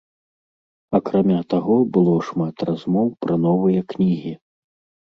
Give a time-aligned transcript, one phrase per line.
[0.99, 4.39] Акрамя таго, было шмат размоў пра новыя кнігі.